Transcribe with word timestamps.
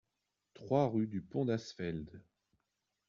trois 0.55 0.87
rue 0.87 1.05
du 1.05 1.21
Pont 1.21 1.45
d'Asfeld 1.45 2.23